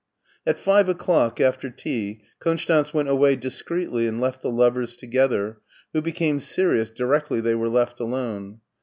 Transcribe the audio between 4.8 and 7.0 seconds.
together, who became serious